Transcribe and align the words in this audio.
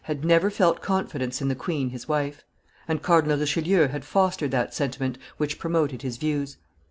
had 0.05 0.25
never 0.25 0.49
felt 0.49 0.81
confidence 0.81 1.43
in 1.43 1.47
the 1.47 1.53
queen 1.53 1.91
his 1.91 2.07
wife; 2.07 2.43
and 2.87 3.03
Cardinal 3.03 3.37
Richelieu 3.37 3.87
had 3.89 4.03
fostered 4.03 4.49
that 4.49 4.73
sentiment 4.73 5.19
which 5.37 5.59
promoted 5.59 6.01
his 6.01 6.17
views. 6.17 6.57